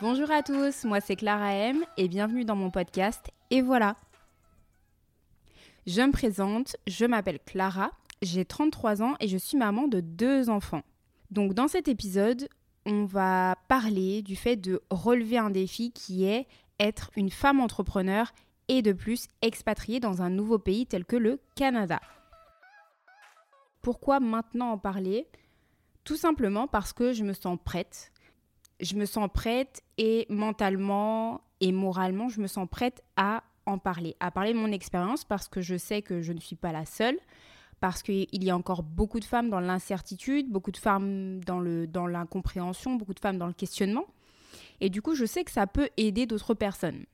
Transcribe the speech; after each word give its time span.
Bonjour 0.00 0.28
à 0.32 0.42
tous, 0.42 0.84
moi 0.84 1.00
c'est 1.00 1.14
Clara 1.14 1.52
M 1.54 1.84
et 1.96 2.08
bienvenue 2.08 2.44
dans 2.44 2.56
mon 2.56 2.72
podcast 2.72 3.30
Et 3.50 3.62
voilà. 3.62 3.94
Je 5.86 6.02
me 6.02 6.10
présente, 6.10 6.76
je 6.88 7.06
m'appelle 7.06 7.38
Clara, 7.46 7.92
j'ai 8.20 8.44
33 8.44 9.02
ans 9.02 9.14
et 9.20 9.28
je 9.28 9.38
suis 9.38 9.56
maman 9.56 9.86
de 9.86 10.00
deux 10.00 10.50
enfants. 10.50 10.82
Donc 11.30 11.54
dans 11.54 11.68
cet 11.68 11.86
épisode, 11.86 12.48
on 12.86 13.04
va 13.04 13.54
parler 13.68 14.22
du 14.22 14.34
fait 14.34 14.56
de 14.56 14.82
relever 14.90 15.38
un 15.38 15.50
défi 15.50 15.92
qui 15.92 16.24
est 16.24 16.48
être 16.80 17.10
une 17.14 17.30
femme 17.30 17.60
entrepreneur 17.60 18.32
et 18.66 18.82
de 18.82 18.92
plus 18.92 19.28
expatriée 19.42 20.00
dans 20.00 20.22
un 20.22 20.28
nouveau 20.28 20.58
pays 20.58 20.86
tel 20.86 21.04
que 21.04 21.16
le 21.16 21.38
Canada. 21.54 22.00
Pourquoi 23.80 24.18
maintenant 24.18 24.72
en 24.72 24.78
parler? 24.78 25.28
Tout 26.02 26.16
simplement 26.16 26.66
parce 26.66 26.92
que 26.92 27.12
je 27.12 27.22
me 27.22 27.32
sens 27.32 27.58
prête 27.64 28.10
je 28.84 28.96
me 28.96 29.06
sens 29.06 29.28
prête 29.32 29.82
et 29.98 30.26
mentalement 30.28 31.40
et 31.60 31.72
moralement, 31.72 32.28
je 32.28 32.40
me 32.40 32.46
sens 32.46 32.68
prête 32.70 33.02
à 33.16 33.42
en 33.66 33.78
parler, 33.78 34.16
à 34.20 34.30
parler 34.30 34.52
de 34.52 34.58
mon 34.58 34.72
expérience 34.72 35.24
parce 35.24 35.48
que 35.48 35.60
je 35.60 35.76
sais 35.76 36.02
que 36.02 36.20
je 36.20 36.32
ne 36.32 36.40
suis 36.40 36.56
pas 36.56 36.72
la 36.72 36.84
seule, 36.84 37.18
parce 37.80 38.02
qu'il 38.02 38.44
y 38.44 38.50
a 38.50 38.56
encore 38.56 38.82
beaucoup 38.82 39.20
de 39.20 39.24
femmes 39.24 39.50
dans 39.50 39.60
l'incertitude, 39.60 40.50
beaucoup 40.50 40.70
de 40.70 40.76
femmes 40.76 41.42
dans, 41.44 41.60
le, 41.60 41.86
dans 41.86 42.06
l'incompréhension, 42.06 42.94
beaucoup 42.96 43.14
de 43.14 43.20
femmes 43.20 43.38
dans 43.38 43.46
le 43.46 43.52
questionnement. 43.52 44.06
Et 44.80 44.90
du 44.90 45.02
coup, 45.02 45.14
je 45.14 45.24
sais 45.24 45.44
que 45.44 45.50
ça 45.50 45.66
peut 45.66 45.88
aider 45.96 46.26
d'autres 46.26 46.54
personnes. 46.54 47.04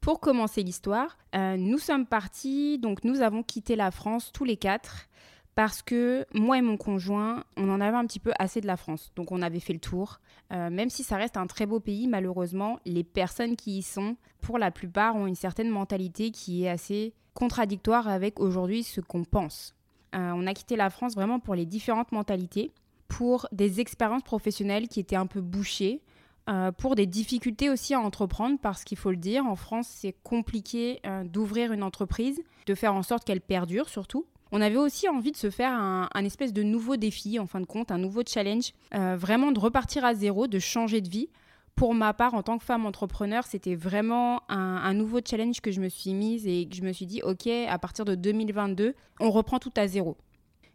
Pour 0.00 0.20
commencer 0.20 0.62
l'histoire, 0.62 1.18
euh, 1.34 1.56
nous 1.56 1.78
sommes 1.78 2.06
partis, 2.06 2.78
donc 2.78 3.04
nous 3.04 3.20
avons 3.20 3.42
quitté 3.42 3.76
la 3.76 3.90
France 3.90 4.30
tous 4.32 4.44
les 4.44 4.56
quatre 4.56 5.08
parce 5.56 5.80
que 5.80 6.26
moi 6.34 6.58
et 6.58 6.62
mon 6.62 6.76
conjoint, 6.76 7.42
on 7.56 7.70
en 7.70 7.80
avait 7.80 7.96
un 7.96 8.04
petit 8.04 8.20
peu 8.20 8.32
assez 8.38 8.60
de 8.60 8.66
la 8.66 8.76
France. 8.76 9.10
Donc 9.16 9.32
on 9.32 9.40
avait 9.40 9.58
fait 9.58 9.72
le 9.72 9.80
tour. 9.80 10.20
Euh, 10.52 10.68
même 10.68 10.90
si 10.90 11.02
ça 11.02 11.16
reste 11.16 11.38
un 11.38 11.46
très 11.46 11.64
beau 11.64 11.80
pays, 11.80 12.06
malheureusement, 12.06 12.78
les 12.84 13.02
personnes 13.02 13.56
qui 13.56 13.78
y 13.78 13.82
sont, 13.82 14.16
pour 14.42 14.58
la 14.58 14.70
plupart, 14.70 15.16
ont 15.16 15.26
une 15.26 15.34
certaine 15.34 15.70
mentalité 15.70 16.30
qui 16.30 16.64
est 16.64 16.68
assez 16.68 17.14
contradictoire 17.32 18.06
avec 18.06 18.38
aujourd'hui 18.38 18.82
ce 18.82 19.00
qu'on 19.00 19.24
pense. 19.24 19.74
Euh, 20.14 20.30
on 20.34 20.46
a 20.46 20.52
quitté 20.52 20.76
la 20.76 20.90
France 20.90 21.14
vraiment 21.14 21.40
pour 21.40 21.54
les 21.54 21.64
différentes 21.64 22.12
mentalités, 22.12 22.70
pour 23.08 23.48
des 23.50 23.80
expériences 23.80 24.24
professionnelles 24.24 24.88
qui 24.88 25.00
étaient 25.00 25.16
un 25.16 25.26
peu 25.26 25.40
bouchées, 25.40 26.02
euh, 26.50 26.70
pour 26.70 26.96
des 26.96 27.06
difficultés 27.06 27.70
aussi 27.70 27.94
à 27.94 28.00
entreprendre, 28.00 28.58
parce 28.60 28.84
qu'il 28.84 28.98
faut 28.98 29.10
le 29.10 29.16
dire, 29.16 29.46
en 29.46 29.56
France, 29.56 29.88
c'est 29.88 30.16
compliqué 30.22 31.00
d'ouvrir 31.24 31.72
une 31.72 31.82
entreprise, 31.82 32.38
de 32.66 32.74
faire 32.74 32.94
en 32.94 33.02
sorte 33.02 33.24
qu'elle 33.24 33.40
perdure 33.40 33.88
surtout. 33.88 34.26
On 34.56 34.62
avait 34.62 34.78
aussi 34.78 35.06
envie 35.06 35.32
de 35.32 35.36
se 35.36 35.50
faire 35.50 35.70
un, 35.70 36.24
espèce 36.24 36.54
de 36.54 36.62
nouveau 36.62 36.96
défi, 36.96 37.38
en 37.38 37.46
fin 37.46 37.60
de 37.60 37.66
compte, 37.66 37.90
un 37.90 37.98
nouveau 37.98 38.22
challenge, 38.26 38.72
euh, 38.94 39.14
vraiment 39.14 39.52
de 39.52 39.60
repartir 39.60 40.02
à 40.02 40.14
zéro, 40.14 40.46
de 40.46 40.58
changer 40.58 41.02
de 41.02 41.10
vie. 41.10 41.28
Pour 41.74 41.92
ma 41.92 42.14
part, 42.14 42.32
en 42.32 42.42
tant 42.42 42.56
que 42.56 42.64
femme 42.64 42.86
entrepreneur, 42.86 43.44
c'était 43.44 43.74
vraiment 43.74 44.40
un, 44.48 44.94
nouveau 44.94 45.18
challenge 45.22 45.60
que 45.60 45.70
je 45.70 45.82
me 45.82 45.90
suis 45.90 46.14
mise 46.14 46.46
et 46.46 46.66
que 46.70 46.74
je 46.74 46.80
me 46.80 46.94
suis 46.94 47.04
dit, 47.04 47.20
ok, 47.22 47.46
à 47.68 47.78
partir 47.78 48.06
de 48.06 48.14
2022, 48.14 48.94
on 49.20 49.30
reprend 49.30 49.58
tout 49.58 49.74
à 49.76 49.86
zéro, 49.86 50.16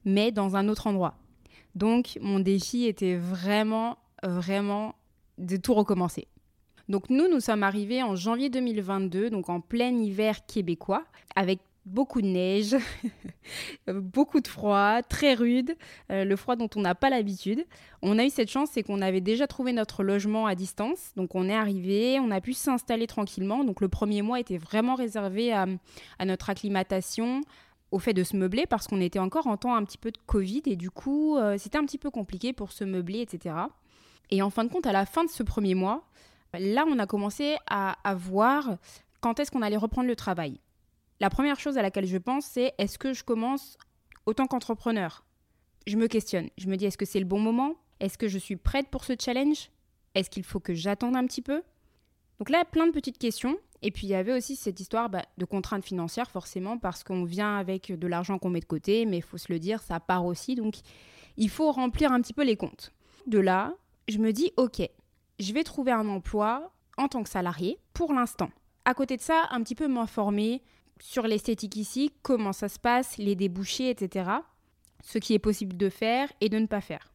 mais 0.06 0.32
dans 0.32 0.56
un 0.56 0.70
autre 0.70 0.86
endroit. 0.86 1.16
Donc, 1.74 2.20
mon 2.22 2.40
défi 2.40 2.86
était 2.86 3.16
vraiment, 3.16 3.98
vraiment 4.22 4.94
de 5.40 5.58
tout 5.58 5.74
recommencer. 5.74 6.28
Donc 6.88 7.10
nous, 7.10 7.28
nous 7.30 7.40
sommes 7.40 7.64
arrivés 7.64 8.04
en 8.04 8.16
janvier 8.16 8.50
2022, 8.50 9.30
donc 9.30 9.50
en 9.50 9.62
plein 9.62 9.96
hiver 9.98 10.46
québécois, 10.46 11.06
avec 11.36 11.62
beaucoup 11.86 12.22
de 12.22 12.28
neige, 12.28 12.76
beaucoup 13.88 14.40
de 14.40 14.48
froid, 14.48 15.02
très 15.02 15.34
rude, 15.34 15.76
euh, 16.12 16.24
le 16.24 16.36
froid 16.36 16.56
dont 16.56 16.70
on 16.76 16.82
n'a 16.82 16.96
pas 16.96 17.10
l'habitude. 17.10 17.66
On 18.02 18.20
a 18.20 18.26
eu 18.26 18.30
cette 18.30 18.50
chance, 18.50 18.70
c'est 18.72 18.84
qu'on 18.84 19.02
avait 19.02 19.22
déjà 19.22 19.48
trouvé 19.48 19.74
notre 19.74 20.04
logement 20.04 20.46
à 20.46 20.56
distance, 20.56 21.12
donc 21.16 21.36
on 21.36 21.50
est 21.50 21.56
arrivé, 21.56 22.20
on 22.20 22.32
a 22.32 22.42
pu 22.42 22.54
s'installer 22.54 23.08
tranquillement. 23.08 23.64
Donc 23.64 23.82
le 23.82 23.88
premier 23.88 24.22
mois 24.22 24.40
était 24.40 24.58
vraiment 24.58 24.96
réservé 24.96 25.52
à, 25.54 25.66
notre 26.26 26.50
acclimatation, 26.50 27.42
au 27.92 28.00
fait 28.00 28.14
de 28.14 28.24
se 28.24 28.38
meubler, 28.38 28.66
parce 28.66 28.88
qu'on 28.88 29.02
était 29.02 29.20
encore 29.20 29.48
en 29.48 29.58
temps 29.58 29.76
un 29.76 29.84
petit 29.84 29.98
peu 29.98 30.12
de 30.12 30.20
Covid, 30.26 30.62
et 30.66 30.76
du 30.76 30.92
coup 30.92 31.38
euh, 31.38 31.58
c'était 31.58 31.78
un 31.78 31.86
petit 31.86 31.98
peu 31.98 32.10
compliqué 32.10 32.54
pour 32.54 32.72
se 32.72 32.84
meubler, 32.84 33.20
etc. 33.22 33.56
Et 34.30 34.42
en 34.42 34.50
fin 34.50 34.64
de 34.64 34.70
compte, 34.70 34.86
à 34.86 34.94
la 34.94 35.06
fin 35.06 35.26
de 35.26 35.30
ce 35.30 35.44
premier 35.44 35.76
mois, 35.76 36.04
là 36.54 36.86
on 36.88 37.00
a 37.00 37.08
commencé 37.08 37.58
à, 37.68 37.98
à 38.08 38.16
voir 38.16 38.78
quand 39.20 39.40
est-ce 39.40 39.52
qu'on 39.52 39.62
allait 39.62 39.78
reprendre 39.78 40.08
le 40.08 40.16
travail. 40.16 40.60
La 41.22 41.30
première 41.30 41.60
chose 41.60 41.78
à 41.78 41.84
laquelle 41.84 42.08
je 42.08 42.18
pense, 42.18 42.46
c'est 42.46 42.74
est-ce 42.80 42.98
que 42.98 43.14
je 43.14 43.24
commence 43.24 43.78
autant 44.26 44.48
qu'entrepreneur? 44.48 45.24
Je 45.86 45.96
me 45.96 46.08
questionne. 46.08 46.50
Je 46.58 46.68
me 46.68 46.78
dis 46.78 46.86
est-ce 46.86 46.98
que 46.98 47.06
c'est 47.06 47.20
le 47.20 47.26
bon 47.26 47.40
moment? 47.40 47.76
Est-ce 48.00 48.18
que 48.18 48.28
je 48.28 48.40
suis 48.40 48.56
prête 48.56 48.88
pour 48.88 49.04
ce 49.04 49.14
challenge? 49.20 49.70
Est-ce 50.16 50.32
qu'il 50.32 50.44
faut 50.44 50.60
que 50.60 50.74
j'attende 50.74 51.16
un 51.16 51.28
petit 51.28 51.44
peu? 51.44 51.62
Donc 52.40 52.50
là, 52.50 52.66
plein 52.66 52.88
de 52.88 52.92
petites 52.92 53.20
questions. 53.20 53.56
Et 53.84 53.92
puis 53.92 54.08
il 54.08 54.10
y 54.10 54.16
avait 54.16 54.34
aussi 54.34 54.56
cette 54.56 54.80
histoire 54.80 55.12
bah, 55.12 55.22
de 55.38 55.46
contraintes 55.46 55.86
financières, 55.86 56.32
forcément, 56.32 56.80
parce 56.80 57.04
qu'on 57.04 57.24
vient 57.24 57.56
avec 57.56 57.92
de 57.92 58.08
l'argent 58.08 58.40
qu'on 58.40 58.50
met 58.50 58.60
de 58.60 58.66
côté, 58.66 59.06
mais 59.06 59.18
il 59.18 59.24
faut 59.24 59.38
se 59.38 59.54
le 59.54 59.60
dire, 59.60 59.84
ça 59.84 60.00
part 60.00 60.26
aussi. 60.26 60.56
Donc 60.56 60.78
il 61.38 61.52
faut 61.52 61.72
remplir 61.72 62.12
un 62.12 62.22
petit 62.22 62.34
peu 62.34 62.44
les 62.44 62.58
comptes. 62.58 62.94
De 63.28 63.38
là, 63.38 63.76
je 64.08 64.18
me 64.18 64.34
dis 64.34 64.54
ok, 64.58 64.82
je 65.38 65.54
vais 65.54 65.64
trouver 65.64 65.92
un 65.92 66.10
emploi 66.10 66.72
en 66.98 67.08
tant 67.08 67.22
que 67.22 67.30
salarié 67.30 67.78
pour 67.94 68.12
l'instant. 68.12 68.50
À 68.86 68.96
côté 68.96 69.18
de 69.18 69.22
ça, 69.22 69.44
un 69.52 69.62
petit 69.62 69.76
peu 69.76 69.88
m'informer 69.88 70.64
sur 71.02 71.28
l'esthétique 71.28 71.76
ici, 71.76 72.14
comment 72.22 72.54
ça 72.54 72.70
se 72.70 72.80
passe, 72.80 73.18
les 73.18 73.36
débouchés, 73.36 73.90
etc. 73.90 74.30
Ce 75.04 75.18
qui 75.18 75.34
est 75.34 75.40
possible 75.40 75.76
de 75.76 75.90
faire 75.90 76.32
et 76.42 76.50
de 76.50 76.60
ne 76.60 76.68
pas 76.68 76.82
faire. 76.82 77.12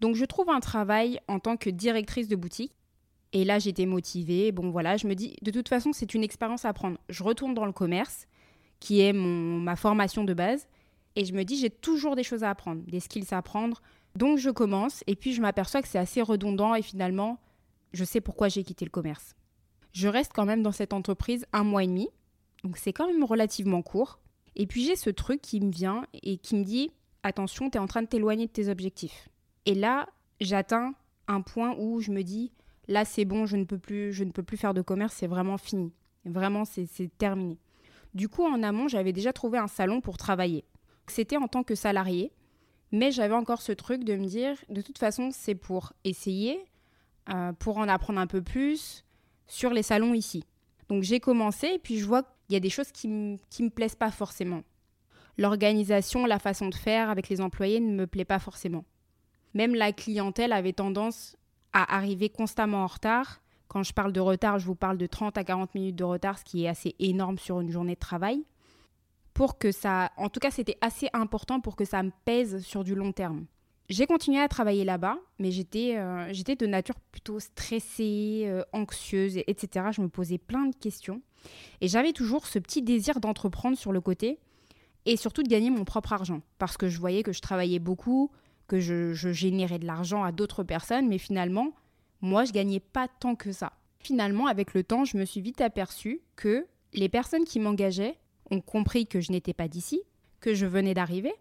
Donc 0.00 0.16
je 0.16 0.24
trouve 0.24 0.50
un 0.50 0.60
travail 0.60 1.20
en 1.28 1.38
tant 1.38 1.56
que 1.56 1.70
directrice 1.70 2.26
de 2.26 2.36
boutique. 2.36 2.72
Et 3.32 3.44
là 3.44 3.58
j'étais 3.58 3.86
motivée. 3.86 4.50
Bon 4.50 4.70
voilà, 4.70 4.96
je 4.96 5.06
me 5.06 5.14
dis, 5.14 5.36
de 5.42 5.50
toute 5.50 5.68
façon 5.68 5.92
c'est 5.92 6.14
une 6.14 6.24
expérience 6.24 6.64
à 6.64 6.72
prendre. 6.72 6.98
Je 7.08 7.22
retourne 7.22 7.54
dans 7.54 7.66
le 7.66 7.72
commerce, 7.72 8.26
qui 8.80 9.00
est 9.00 9.12
mon, 9.12 9.60
ma 9.60 9.76
formation 9.76 10.24
de 10.24 10.34
base. 10.34 10.66
Et 11.14 11.24
je 11.24 11.34
me 11.34 11.44
dis, 11.44 11.56
j'ai 11.56 11.70
toujours 11.70 12.16
des 12.16 12.24
choses 12.24 12.42
à 12.42 12.50
apprendre, 12.50 12.82
des 12.86 13.00
skills 13.00 13.28
à 13.30 13.38
apprendre. 13.38 13.82
Donc 14.16 14.38
je 14.38 14.50
commence 14.50 15.04
et 15.06 15.16
puis 15.16 15.32
je 15.34 15.40
m'aperçois 15.40 15.82
que 15.82 15.88
c'est 15.88 15.98
assez 15.98 16.22
redondant 16.22 16.74
et 16.74 16.82
finalement, 16.82 17.38
je 17.92 18.04
sais 18.04 18.20
pourquoi 18.20 18.48
j'ai 18.48 18.64
quitté 18.64 18.84
le 18.84 18.90
commerce. 18.90 19.34
Je 19.92 20.08
reste 20.08 20.32
quand 20.34 20.46
même 20.46 20.62
dans 20.62 20.72
cette 20.72 20.94
entreprise 20.94 21.46
un 21.52 21.64
mois 21.64 21.84
et 21.84 21.86
demi. 21.86 22.08
Donc 22.64 22.76
c'est 22.76 22.92
quand 22.92 23.06
même 23.06 23.24
relativement 23.24 23.82
court. 23.82 24.20
Et 24.56 24.66
puis 24.66 24.84
j'ai 24.84 24.96
ce 24.96 25.10
truc 25.10 25.40
qui 25.40 25.60
me 25.60 25.70
vient 25.70 26.06
et 26.22 26.38
qui 26.38 26.56
me 26.56 26.64
dit 26.64 26.90
attention, 27.22 27.70
tu 27.70 27.78
es 27.78 27.80
en 27.80 27.86
train 27.86 28.02
de 28.02 28.08
t'éloigner 28.08 28.46
de 28.46 28.52
tes 28.52 28.68
objectifs. 28.68 29.28
Et 29.66 29.74
là, 29.74 30.08
j'atteins 30.40 30.94
un 31.28 31.40
point 31.40 31.74
où 31.78 32.00
je 32.00 32.10
me 32.10 32.22
dis 32.22 32.52
là 32.88 33.04
c'est 33.04 33.24
bon, 33.24 33.46
je 33.46 33.56
ne 33.56 33.64
peux 33.64 33.78
plus 33.78 34.12
je 34.12 34.24
ne 34.24 34.30
peux 34.30 34.42
plus 34.42 34.56
faire 34.56 34.74
de 34.74 34.82
commerce, 34.82 35.14
c'est 35.14 35.26
vraiment 35.26 35.58
fini. 35.58 35.92
Vraiment 36.24 36.64
c'est 36.64 36.86
terminé. 37.18 37.58
Du 38.14 38.28
coup, 38.28 38.44
en 38.44 38.62
amont, 38.62 38.88
j'avais 38.88 39.12
déjà 39.12 39.32
trouvé 39.32 39.58
un 39.58 39.68
salon 39.68 40.00
pour 40.00 40.18
travailler. 40.18 40.64
C'était 41.06 41.38
en 41.38 41.48
tant 41.48 41.64
que 41.64 41.74
salarié, 41.74 42.32
mais 42.92 43.10
j'avais 43.10 43.34
encore 43.34 43.62
ce 43.62 43.72
truc 43.72 44.04
de 44.04 44.16
me 44.16 44.26
dire 44.26 44.56
de 44.68 44.82
toute 44.82 44.98
façon, 44.98 45.30
c'est 45.32 45.54
pour 45.54 45.94
essayer, 46.04 46.62
euh, 47.30 47.52
pour 47.54 47.78
en 47.78 47.88
apprendre 47.88 48.20
un 48.20 48.26
peu 48.26 48.42
plus 48.42 49.04
sur 49.46 49.70
les 49.70 49.82
salons 49.82 50.14
ici. 50.14 50.44
Donc 50.88 51.02
j'ai 51.02 51.20
commencé 51.20 51.68
et 51.68 51.78
puis 51.78 51.98
je 51.98 52.06
vois 52.06 52.22
il 52.52 52.54
y 52.54 52.56
a 52.56 52.60
des 52.60 52.68
choses 52.68 52.92
qui 52.92 53.08
ne 53.08 53.38
me 53.60 53.70
plaisent 53.70 53.94
pas 53.94 54.10
forcément. 54.10 54.62
L'organisation, 55.38 56.26
la 56.26 56.38
façon 56.38 56.68
de 56.68 56.74
faire 56.74 57.08
avec 57.08 57.30
les 57.30 57.40
employés 57.40 57.80
ne 57.80 57.94
me 57.94 58.06
plaît 58.06 58.26
pas 58.26 58.38
forcément. 58.38 58.84
Même 59.54 59.74
la 59.74 59.92
clientèle 59.92 60.52
avait 60.52 60.74
tendance 60.74 61.36
à 61.72 61.96
arriver 61.96 62.28
constamment 62.28 62.84
en 62.84 62.86
retard. 62.86 63.40
Quand 63.68 63.82
je 63.82 63.94
parle 63.94 64.12
de 64.12 64.20
retard, 64.20 64.58
je 64.58 64.66
vous 64.66 64.74
parle 64.74 64.98
de 64.98 65.06
30 65.06 65.38
à 65.38 65.44
40 65.44 65.74
minutes 65.74 65.96
de 65.96 66.04
retard, 66.04 66.38
ce 66.38 66.44
qui 66.44 66.64
est 66.64 66.68
assez 66.68 66.94
énorme 66.98 67.38
sur 67.38 67.58
une 67.60 67.70
journée 67.70 67.94
de 67.94 68.00
travail. 68.00 68.44
Pour 69.32 69.56
que 69.56 69.72
ça, 69.72 70.12
en 70.18 70.28
tout 70.28 70.40
cas, 70.40 70.50
c'était 70.50 70.76
assez 70.82 71.08
important 71.14 71.60
pour 71.60 71.74
que 71.74 71.86
ça 71.86 72.02
me 72.02 72.12
pèse 72.26 72.62
sur 72.62 72.84
du 72.84 72.94
long 72.94 73.12
terme. 73.12 73.46
J'ai 73.88 74.06
continué 74.06 74.40
à 74.40 74.48
travailler 74.48 74.84
là-bas, 74.84 75.18
mais 75.38 75.50
j'étais 75.50 75.96
euh, 75.96 76.32
de 76.32 76.66
nature 76.66 76.94
plutôt 77.10 77.40
stressée, 77.40 78.44
euh, 78.46 78.62
anxieuse, 78.72 79.38
etc. 79.46 79.86
Je 79.92 80.00
me 80.00 80.08
posais 80.08 80.38
plein 80.38 80.66
de 80.66 80.74
questions. 80.74 81.20
Et 81.80 81.88
j'avais 81.88 82.12
toujours 82.12 82.46
ce 82.46 82.58
petit 82.58 82.82
désir 82.82 83.20
d'entreprendre 83.20 83.76
sur 83.76 83.92
le 83.92 84.00
côté 84.00 84.38
et 85.04 85.16
surtout 85.16 85.42
de 85.42 85.48
gagner 85.48 85.70
mon 85.70 85.84
propre 85.84 86.12
argent. 86.12 86.40
Parce 86.58 86.76
que 86.76 86.88
je 86.88 86.98
voyais 86.98 87.22
que 87.22 87.32
je 87.32 87.40
travaillais 87.40 87.80
beaucoup, 87.80 88.30
que 88.68 88.78
je, 88.78 89.12
je 89.12 89.32
générais 89.32 89.78
de 89.78 89.86
l'argent 89.86 90.22
à 90.22 90.32
d'autres 90.32 90.62
personnes, 90.62 91.08
mais 91.08 91.18
finalement, 91.18 91.72
moi, 92.20 92.44
je 92.44 92.52
gagnais 92.52 92.80
pas 92.80 93.08
tant 93.08 93.34
que 93.34 93.50
ça. 93.50 93.72
Finalement, 93.98 94.46
avec 94.46 94.74
le 94.74 94.84
temps, 94.84 95.04
je 95.04 95.16
me 95.16 95.24
suis 95.24 95.40
vite 95.40 95.60
aperçue 95.60 96.20
que 96.36 96.66
les 96.92 97.08
personnes 97.08 97.44
qui 97.44 97.58
m'engageaient 97.58 98.18
ont 98.50 98.60
compris 98.60 99.06
que 99.06 99.20
je 99.20 99.32
n'étais 99.32 99.54
pas 99.54 99.68
d'ici, 99.68 100.02
que 100.40 100.54
je 100.54 100.66
venais 100.66 100.94
d'arriver, 100.94 101.32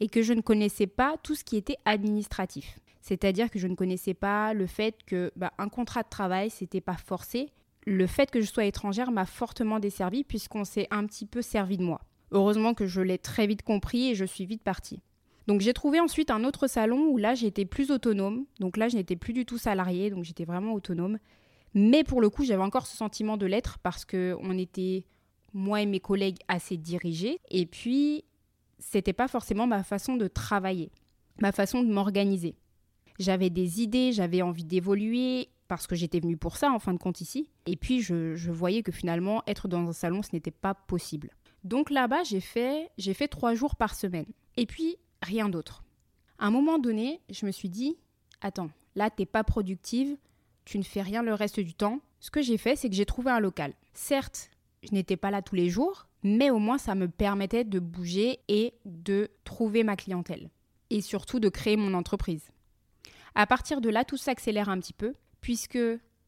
et 0.00 0.08
que 0.08 0.22
je 0.22 0.32
ne 0.32 0.40
connaissais 0.40 0.86
pas 0.86 1.16
tout 1.22 1.34
ce 1.34 1.44
qui 1.44 1.56
était 1.56 1.78
administratif. 1.84 2.78
C'est-à-dire 3.00 3.50
que 3.50 3.58
je 3.58 3.66
ne 3.66 3.74
connaissais 3.74 4.14
pas 4.14 4.54
le 4.54 4.66
fait 4.66 4.96
que 5.06 5.32
bah, 5.36 5.52
un 5.58 5.68
contrat 5.68 6.02
de 6.02 6.08
travail, 6.08 6.50
c'était 6.50 6.80
pas 6.80 6.96
forcé. 6.96 7.50
Le 7.84 8.06
fait 8.06 8.30
que 8.30 8.40
je 8.40 8.46
sois 8.46 8.64
étrangère 8.64 9.10
m'a 9.10 9.26
fortement 9.26 9.80
desservi 9.80 10.22
puisqu'on 10.22 10.64
s'est 10.64 10.86
un 10.90 11.04
petit 11.06 11.26
peu 11.26 11.42
servi 11.42 11.76
de 11.76 11.82
moi. 11.82 12.00
Heureusement 12.30 12.74
que 12.74 12.86
je 12.86 13.00
l'ai 13.00 13.18
très 13.18 13.46
vite 13.46 13.62
compris 13.62 14.10
et 14.10 14.14
je 14.14 14.24
suis 14.24 14.46
vite 14.46 14.62
partie. 14.62 15.00
Donc 15.48 15.60
j'ai 15.60 15.72
trouvé 15.72 15.98
ensuite 15.98 16.30
un 16.30 16.44
autre 16.44 16.68
salon 16.68 17.08
où 17.08 17.16
là 17.18 17.34
j'étais 17.34 17.64
plus 17.64 17.90
autonome. 17.90 18.44
Donc 18.60 18.76
là 18.76 18.88
je 18.88 18.96
n'étais 18.96 19.16
plus 19.16 19.32
du 19.32 19.44
tout 19.44 19.58
salariée, 19.58 20.10
donc 20.10 20.24
j'étais 20.24 20.44
vraiment 20.44 20.72
autonome. 20.72 21.18
Mais 21.74 22.04
pour 22.04 22.20
le 22.20 22.30
coup, 22.30 22.44
j'avais 22.44 22.62
encore 22.62 22.86
ce 22.86 22.96
sentiment 22.96 23.36
de 23.36 23.46
l'être 23.46 23.78
parce 23.78 24.04
que 24.04 24.36
on 24.40 24.56
était 24.56 25.04
moi 25.54 25.82
et 25.82 25.86
mes 25.86 26.00
collègues 26.00 26.38
assez 26.48 26.76
dirigés 26.76 27.40
et 27.50 27.66
puis 27.66 28.24
c'était 28.82 29.12
pas 29.12 29.28
forcément 29.28 29.66
ma 29.66 29.82
façon 29.82 30.16
de 30.16 30.26
travailler, 30.26 30.90
ma 31.40 31.52
façon 31.52 31.82
de 31.82 31.90
m'organiser. 31.90 32.56
J'avais 33.18 33.50
des 33.50 33.80
idées, 33.80 34.12
j'avais 34.12 34.42
envie 34.42 34.64
d'évoluer 34.64 35.48
parce 35.68 35.86
que 35.86 35.94
j'étais 35.94 36.20
venue 36.20 36.36
pour 36.36 36.56
ça 36.56 36.70
en 36.70 36.78
fin 36.78 36.92
de 36.92 36.98
compte 36.98 37.20
ici. 37.20 37.48
Et 37.66 37.76
puis 37.76 38.02
je, 38.02 38.50
voyais 38.50 38.82
que 38.82 38.92
finalement 38.92 39.42
être 39.46 39.68
dans 39.68 39.88
un 39.88 39.92
salon 39.92 40.22
ce 40.22 40.30
n'était 40.32 40.50
pas 40.50 40.74
possible. 40.74 41.30
Donc 41.64 41.90
là-bas 41.90 42.24
j'ai 42.24 42.40
fait 42.40 42.90
j'ai 42.98 43.14
fait 43.14 43.28
trois 43.28 43.54
jours 43.54 43.76
par 43.76 43.94
semaine. 43.94 44.26
Et 44.56 44.66
puis 44.66 44.96
rien 45.22 45.48
d'autre. 45.48 45.84
À 46.38 46.46
un 46.46 46.50
moment 46.50 46.78
donné, 46.78 47.20
je 47.30 47.46
me 47.46 47.52
suis 47.52 47.68
dit 47.68 47.96
attends, 48.40 48.70
là 48.96 49.10
t'es 49.10 49.26
pas 49.26 49.44
productive, 49.44 50.16
tu 50.64 50.78
ne 50.78 50.82
fais 50.82 51.02
rien 51.02 51.22
le 51.22 51.34
reste 51.34 51.60
du 51.60 51.74
temps. 51.74 52.00
Ce 52.18 52.30
que 52.30 52.42
j'ai 52.42 52.58
fait, 52.58 52.76
c'est 52.76 52.88
que 52.88 52.94
j'ai 52.94 53.06
trouvé 53.06 53.30
un 53.30 53.40
local. 53.40 53.74
Certes, 53.94 54.50
je 54.82 54.92
n'étais 54.92 55.16
pas 55.16 55.30
là 55.30 55.42
tous 55.42 55.54
les 55.54 55.68
jours, 55.68 56.06
mais 56.22 56.50
au 56.50 56.58
moins 56.58 56.78
ça 56.78 56.94
me 56.94 57.08
permettait 57.08 57.64
de 57.64 57.78
bouger 57.78 58.40
et 58.48 58.74
de 58.84 59.30
trouver 59.44 59.84
ma 59.84 59.96
clientèle. 59.96 60.50
Et 60.90 61.00
surtout 61.00 61.40
de 61.40 61.48
créer 61.48 61.76
mon 61.76 61.94
entreprise. 61.94 62.50
À 63.34 63.46
partir 63.46 63.80
de 63.80 63.88
là, 63.88 64.04
tout 64.04 64.18
s'accélère 64.18 64.68
un 64.68 64.78
petit 64.78 64.92
peu, 64.92 65.14
puisque 65.40 65.78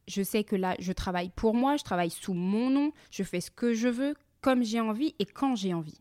je 0.08 0.22
sais 0.22 0.44
que 0.44 0.56
là, 0.56 0.74
je 0.78 0.92
travaille 0.92 1.30
pour 1.30 1.54
moi, 1.54 1.76
je 1.76 1.84
travaille 1.84 2.10
sous 2.10 2.34
mon 2.34 2.70
nom, 2.70 2.92
je 3.10 3.22
fais 3.22 3.40
ce 3.40 3.50
que 3.50 3.74
je 3.74 3.88
veux, 3.88 4.14
comme 4.40 4.62
j'ai 4.62 4.80
envie 4.80 5.14
et 5.18 5.26
quand 5.26 5.54
j'ai 5.54 5.74
envie. 5.74 6.00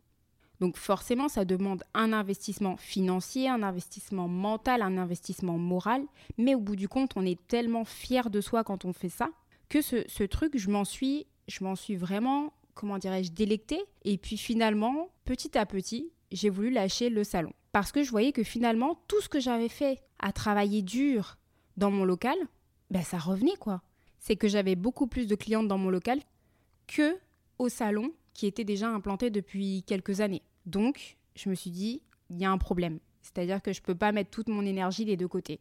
Donc 0.60 0.78
forcément, 0.78 1.28
ça 1.28 1.44
demande 1.44 1.84
un 1.94 2.14
investissement 2.14 2.78
financier, 2.78 3.50
un 3.50 3.64
investissement 3.64 4.28
mental, 4.28 4.82
un 4.82 4.98
investissement 4.98 5.58
moral. 5.58 6.04
Mais 6.38 6.56
au 6.56 6.60
bout 6.60 6.76
du 6.76 6.88
compte, 6.88 7.14
on 7.16 7.26
est 7.26 7.48
tellement 7.48 7.84
fier 7.84 8.30
de 8.30 8.40
soi 8.40 8.64
quand 8.64 8.86
on 8.86 8.94
fait 8.94 9.10
ça 9.10 9.30
que 9.70 9.82
ce, 9.82 10.24
truc, 10.24 10.58
je 10.58 10.70
m'en 10.70 10.86
suis, 10.86 11.26
je 11.48 11.64
m'en 11.64 11.76
suis 11.76 11.96
vraiment, 11.96 12.54
comment 12.74 12.98
dirais-je, 12.98 13.32
délectée. 13.32 13.82
Et 14.04 14.18
puis 14.18 14.38
finalement, 14.38 15.10
petit 15.26 15.58
à 15.58 15.66
petit, 15.66 16.12
j'ai 16.32 16.50
voulu 16.50 16.70
lâcher 16.70 17.10
le 17.10 17.24
salon. 17.24 17.54
Parce 17.72 17.92
que 17.92 18.04
je 18.04 18.12
voyais 18.12 18.32
que 18.32 18.44
finalement, 18.44 19.02
tout 19.08 19.22
ce 19.22 19.30
que 19.30 19.40
j'avais 19.40 19.70
fait 19.70 20.02
à 20.20 20.32
travailler 20.32 20.82
dur 20.82 21.38
dans 21.78 21.92
mon 21.92 22.06
local, 22.06 22.38
ben 22.92 23.04
ça 23.04 23.18
revenait 23.18 23.58
quoi. 23.60 23.82
C'est 24.20 24.36
que 24.36 24.48
j'avais 24.48 24.76
beaucoup 24.76 25.08
plus 25.08 25.28
de 25.28 25.36
clientes 25.36 25.68
dans 25.68 25.78
mon 25.78 25.90
local 25.90 26.20
que 26.88 27.18
au 27.60 27.70
salon 27.70 28.12
qui 28.34 28.48
était 28.48 28.64
déjà 28.64 28.90
implanté 28.90 29.30
depuis 29.30 29.84
quelques 29.84 30.22
années. 30.22 30.44
Donc, 30.66 31.18
je 31.36 31.50
me 31.50 31.56
suis 31.56 31.72
dit, 31.72 32.02
il 32.30 32.38
y 32.38 32.46
a 32.46 32.52
un 32.52 32.58
problème. 32.58 33.00
C'est-à-dire 33.22 33.62
que 33.62 33.74
je 33.74 33.80
ne 33.80 33.86
peux 33.86 33.96
pas 33.96 34.12
mettre 34.12 34.30
toute 34.30 34.50
mon 34.50 34.66
énergie 34.66 35.06
des 35.06 35.18
deux 35.18 35.28
côtés. 35.28 35.60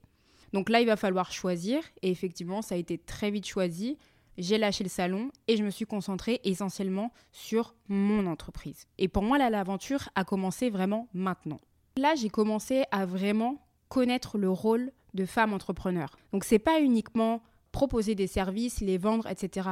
Donc 0.53 0.69
là, 0.69 0.81
il 0.81 0.87
va 0.87 0.97
falloir 0.97 1.33
choisir. 1.33 1.83
Et 2.03 2.11
effectivement, 2.11 2.63
ça 2.63 2.75
a 2.75 2.79
été 2.79 2.99
très 2.99 3.31
vite 3.31 3.47
choisi. 3.47 3.99
J'ai 4.39 4.59
lâché 4.59 4.85
le 4.85 4.91
salon 4.91 5.31
et 5.49 5.57
je 5.57 5.65
me 5.65 5.71
suis 5.71 5.85
concentrée 5.85 6.41
essentiellement 6.45 7.13
sur 7.33 7.75
mon 7.89 8.27
entreprise. 8.27 8.87
Et 8.99 9.09
pour 9.09 9.23
moi, 9.23 9.39
là, 9.39 9.51
l'aventure 9.51 10.09
a 10.15 10.25
commencé 10.25 10.71
vraiment 10.71 11.09
maintenant. 11.13 11.61
Là, 11.97 12.15
j'ai 12.15 12.31
commencé 12.31 12.85
à 12.91 13.05
vraiment 13.05 13.59
connaître 13.89 14.39
le 14.39 14.51
rôle 14.51 14.93
de 15.15 15.27
femme 15.27 15.53
entrepreneur. 15.53 16.17
Donc, 16.33 16.45
c'est 16.45 16.59
pas 16.59 16.81
uniquement 16.81 17.43
proposer 17.73 18.15
des 18.15 18.27
services, 18.27 18.81
les 18.81 18.99
vendre, 18.99 19.27
etc 19.27 19.71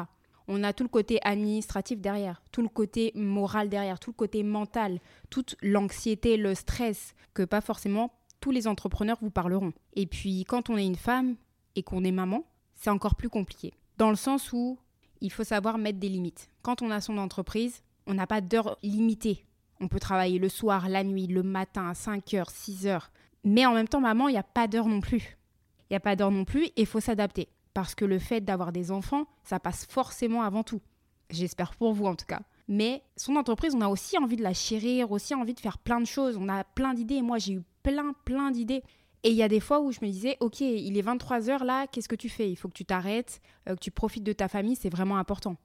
on 0.51 0.65
a 0.65 0.73
tout 0.73 0.83
le 0.83 0.89
côté 0.89 1.21
administratif 1.23 2.01
derrière, 2.01 2.43
tout 2.51 2.63
le 2.63 2.69
côté 2.69 3.13
moral 3.15 3.69
derrière, 3.69 4.01
tout 4.01 4.11
le 4.11 4.17
côté 4.17 4.43
mental, 4.43 4.99
toute 5.31 5.57
l'anxiété, 5.63 6.37
le 6.37 6.57
stress 6.57 7.15
que 7.35 7.45
pas 7.45 7.61
forcément 7.61 8.13
tous 8.41 8.51
les 8.51 8.67
entrepreneurs 8.67 9.19
vous 9.21 9.31
parleront. 9.31 9.73
Et 9.95 10.07
puis 10.07 10.45
quand 10.45 10.69
on 10.69 10.77
est 10.77 10.85
une 10.85 10.97
femme 10.97 11.37
et 11.77 11.85
qu'on 11.85 12.03
est 12.03 12.11
maman, 12.11 12.45
c'est 12.75 12.91
encore 12.91 13.15
plus 13.15 13.29
compliqué. 13.29 13.75
Dans 14.01 14.09
le 14.09 14.17
sens 14.17 14.55
où 14.55 14.79
il 15.21 15.31
faut 15.31 15.45
savoir 15.45 15.77
mettre 15.77 15.99
des 15.99 16.09
limites. 16.09 16.49
Quand 16.63 16.81
on 16.81 16.91
a 16.91 17.03
son 17.03 17.19
entreprise, 17.19 17.83
on 18.07 18.15
n'a 18.15 18.27
pas 18.27 18.41
d'heure 18.41 18.79
limitée. 18.83 19.45
On 19.79 19.89
peut 19.89 20.01
travailler 20.01 20.39
le 20.39 20.49
soir, 20.49 20.89
la 20.89 21.05
nuit, 21.05 21.27
le 21.27 21.43
matin, 21.43 21.87
à 21.87 21.93
5 21.93 22.33
heures, 22.33 22.49
6 22.49 22.87
heures. 22.87 23.11
Mais 23.45 23.67
en 23.67 23.75
même 23.75 23.89
temps, 23.89 24.01
maman, 24.01 24.29
il 24.29 24.33
n'y 24.33 24.39
a 24.39 24.43
pas 24.43 24.69
d'heure 24.69 24.87
non 24.87 25.01
plus. 25.01 25.37
Il 25.83 25.93
n'y 25.93 25.99
a 25.99 26.01
pas 26.01 26.17
d'heure 26.17 26.31
non 26.31 26.47
plus 26.47 26.65
et 26.65 26.81
il 26.81 26.87
faut 26.87 27.01
s'adapter. 27.01 27.51
Parce 27.75 27.95
que 27.95 28.07
le 28.07 28.19
fait 28.19 28.41
d'avoir 28.41 28.73
des 28.73 28.91
enfants, 28.91 29.27
ça 29.45 29.61
passe 29.61 29.85
forcément 29.85 30.45
avant 30.45 30.63
tout. 30.63 30.81
J'espère 31.29 31.77
pour 31.77 31.93
vous 31.93 32.07
en 32.07 32.15
tout 32.15 32.25
cas. 32.25 32.41
Mais 32.69 33.03
son 33.19 33.37
entreprise, 33.37 33.75
on 33.75 33.83
a 33.83 33.89
aussi 33.89 34.17
envie 34.17 34.37
de 34.37 34.43
la 34.43 34.55
chérir, 34.55 35.13
aussi 35.13 35.35
envie 35.35 35.53
de 35.53 35.61
faire 35.61 35.77
plein 35.77 36.01
de 36.01 36.07
choses. 36.07 36.39
On 36.41 36.49
a 36.49 36.65
plein 36.65 36.95
d'idées. 36.95 37.21
Moi, 37.21 37.37
j'ai 37.37 37.53
eu 37.53 37.63
plein, 37.83 38.15
plein 38.25 38.51
d'idées. 38.51 38.83
Et 39.23 39.31
il 39.31 39.37
y 39.37 39.43
a 39.43 39.49
des 39.49 39.61
fois 39.61 39.81
où 39.81 39.93
je 39.93 40.01
me 40.03 40.07
disais, 40.07 40.37
ok, 40.41 40.61
il 40.61 40.97
est 40.97 41.03
23h 41.03 41.65
là, 41.65 41.87
qu'est-ce 41.87 42.09
que 42.09 42.17
tu 42.17 42.29
fais? 42.29 42.51
Il 42.51 42.57
faut 42.57 42.69
que 42.69 42.75
tu 42.75 42.87
t'arrêtes, 42.87 43.41
euh, 43.69 43.75
que 43.75 43.81
tu 43.81 43.91
profites 43.91 44.25
de 44.25 44.33
ta 44.33 44.49
famille, 44.49 44.77
c'est 44.77 44.91
vraiment 44.91 45.19
important. 45.19 45.57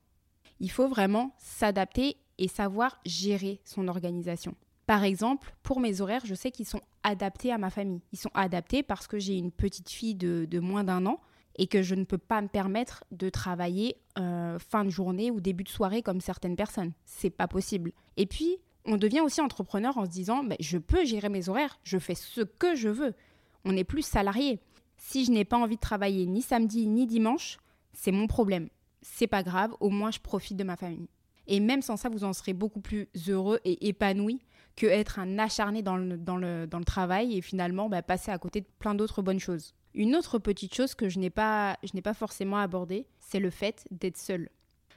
Il 0.59 0.71
faut 0.71 0.87
vraiment 0.87 1.33
s'adapter 1.37 2.17
et 2.37 2.47
savoir 2.47 2.99
gérer 3.05 3.61
son 3.63 3.87
organisation. 3.87 4.55
Par 4.87 5.03
exemple, 5.03 5.55
pour 5.63 5.79
mes 5.79 6.01
horaires, 6.01 6.25
je 6.25 6.35
sais 6.35 6.51
qu'ils 6.51 6.67
sont 6.67 6.81
adaptés 7.03 7.51
à 7.51 7.57
ma 7.57 7.69
famille. 7.69 8.01
Ils 8.11 8.19
sont 8.19 8.31
adaptés 8.33 8.83
parce 8.83 9.07
que 9.07 9.17
j'ai 9.17 9.37
une 9.37 9.51
petite 9.51 9.89
fille 9.89 10.15
de, 10.15 10.59
moins 10.59 10.83
d'un 10.83 11.05
an 11.05 11.19
et 11.57 11.67
que 11.67 11.81
je 11.81 11.95
ne 11.95 12.03
peux 12.03 12.17
pas 12.17 12.41
me 12.41 12.49
permettre 12.49 13.03
de 13.11 13.29
travailler 13.29 13.95
euh, 14.19 14.59
fin 14.59 14.83
de 14.83 14.89
journée 14.89 15.31
ou 15.31 15.39
début 15.39 15.63
de 15.63 15.69
soirée 15.69 16.01
comme 16.01 16.21
certaines 16.21 16.55
personnes. 16.57 16.91
C'est 17.05 17.29
pas 17.29 17.47
possible. 17.47 17.93
Et 18.17 18.25
puis, 18.25 18.57
on 18.85 18.97
devient 18.97 19.21
aussi 19.21 19.41
entrepreneur 19.41 19.97
en 19.97 20.05
se 20.05 20.11
disant 20.11 20.43
mais 20.43 20.57
je 20.59 20.77
peux 20.77 21.05
gérer 21.05 21.29
mes 21.29 21.49
horaires, 21.49 21.79
je 21.83 21.97
fais 21.97 22.15
ce 22.15 22.41
que 22.41 22.75
je 22.75 22.89
veux. 22.89 23.15
On 23.65 23.73
n'est 23.73 23.83
plus 23.83 24.03
salarié. 24.03 24.59
Si 24.97 25.25
je 25.25 25.31
n'ai 25.31 25.43
pas 25.45 25.57
envie 25.57 25.75
de 25.75 25.81
travailler 25.81 26.25
ni 26.25 26.41
samedi 26.41 26.87
ni 26.87 27.05
dimanche, 27.05 27.57
c'est 27.93 28.11
mon 28.11 28.27
problème. 28.27 28.69
C'est 29.01 29.27
pas 29.27 29.43
grave, 29.43 29.75
au 29.79 29.89
moins 29.89 30.11
je 30.11 30.19
profite 30.19 30.57
de 30.57 30.63
ma 30.63 30.77
famille. 30.77 31.09
Et 31.47 31.59
même 31.59 31.81
sans 31.81 31.97
ça, 31.97 32.09
vous 32.09 32.23
en 32.23 32.33
serez 32.33 32.53
beaucoup 32.53 32.81
plus 32.81 33.07
heureux 33.27 33.59
et 33.65 33.87
épanoui 33.87 34.41
que 34.75 34.85
être 34.85 35.19
un 35.19 35.39
acharné 35.39 35.81
dans 35.81 35.97
le, 35.97 36.17
dans 36.17 36.37
le, 36.37 36.67
dans 36.67 36.79
le 36.79 36.85
travail 36.85 37.37
et 37.37 37.41
finalement 37.41 37.87
bah, 37.87 38.01
passer 38.01 38.31
à 38.31 38.37
côté 38.37 38.61
de 38.61 38.67
plein 38.79 38.95
d'autres 38.95 39.21
bonnes 39.21 39.39
choses. 39.39 39.73
Une 39.93 40.15
autre 40.15 40.39
petite 40.39 40.75
chose 40.75 40.95
que 40.95 41.07
je 41.07 41.19
n'ai 41.19 41.29
pas, 41.29 41.77
pas 42.03 42.13
forcément 42.13 42.57
abordée, 42.57 43.07
c'est 43.19 43.39
le 43.39 43.49
fait 43.49 43.87
d'être 43.91 44.17
seul. 44.17 44.49